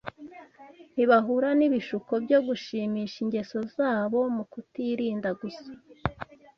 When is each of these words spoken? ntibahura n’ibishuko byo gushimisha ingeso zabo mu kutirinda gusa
ntibahura 0.93 1.49
n’ibishuko 1.59 2.11
byo 2.23 2.39
gushimisha 2.47 3.17
ingeso 3.23 3.57
zabo 3.75 4.19
mu 4.35 4.43
kutirinda 4.51 5.29
gusa 5.41 5.69